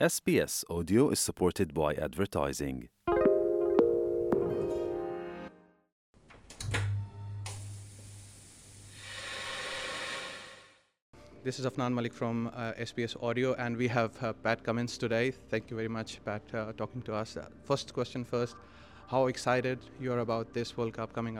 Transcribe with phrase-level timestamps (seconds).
[0.00, 0.32] Afnan
[11.92, 14.06] Malik from S P S audio and we he
[14.42, 17.22] Pat comments today thank you very much Pat talking to
[17.66, 18.56] فسٹن first
[19.12, 21.38] how excited your about this world cup coming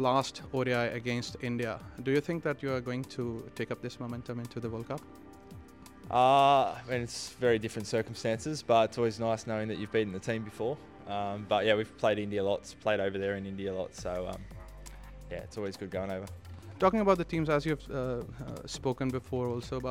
[0.00, 3.88] last over against India do you think that you are going to take upon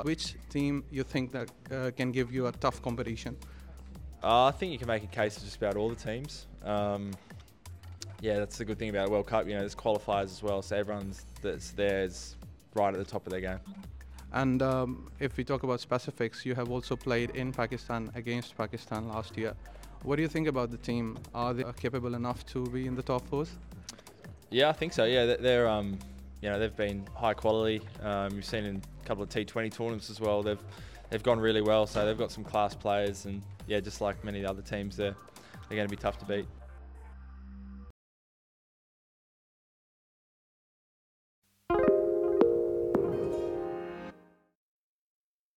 [0.06, 0.82] which team
[0.92, 3.34] you call tough competition
[4.24, 5.80] اک about
[15.80, 19.52] specifics you have also applied in Pakistan against Pakistan last year
[20.06, 21.02] where you think about the they
[21.34, 23.56] are capable in of to be in the tops
[26.44, 27.80] یادین ہاکھ والی
[32.30, 33.08] سم خاص پائے
[34.24, 34.32] میں
[34.32, 34.44] نے